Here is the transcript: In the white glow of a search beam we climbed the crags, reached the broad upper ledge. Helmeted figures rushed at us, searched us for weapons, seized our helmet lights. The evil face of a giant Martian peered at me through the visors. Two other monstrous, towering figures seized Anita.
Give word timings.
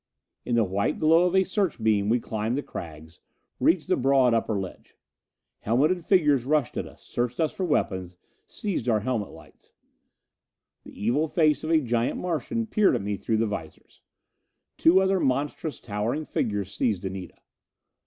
In 0.45 0.55
the 0.55 0.63
white 0.63 0.97
glow 0.97 1.27
of 1.27 1.35
a 1.35 1.43
search 1.43 1.79
beam 1.79 2.09
we 2.09 2.19
climbed 2.19 2.57
the 2.57 2.63
crags, 2.63 3.19
reached 3.59 3.87
the 3.87 3.95
broad 3.95 4.33
upper 4.33 4.59
ledge. 4.59 4.97
Helmeted 5.59 6.03
figures 6.03 6.43
rushed 6.43 6.75
at 6.75 6.87
us, 6.87 7.03
searched 7.03 7.39
us 7.39 7.53
for 7.53 7.65
weapons, 7.67 8.17
seized 8.47 8.89
our 8.89 9.01
helmet 9.01 9.29
lights. 9.29 9.73
The 10.85 10.99
evil 11.05 11.27
face 11.27 11.63
of 11.63 11.69
a 11.69 11.79
giant 11.79 12.17
Martian 12.17 12.65
peered 12.65 12.95
at 12.95 13.03
me 13.03 13.15
through 13.15 13.37
the 13.37 13.45
visors. 13.45 14.01
Two 14.75 15.01
other 15.03 15.19
monstrous, 15.19 15.79
towering 15.79 16.25
figures 16.25 16.73
seized 16.73 17.05
Anita. 17.05 17.35